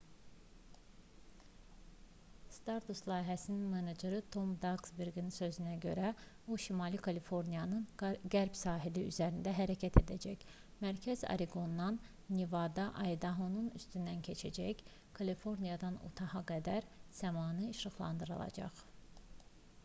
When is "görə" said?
5.83-6.09